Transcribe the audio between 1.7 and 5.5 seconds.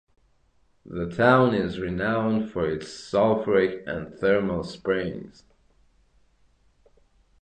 renowned for its sulphuric and thermal springs.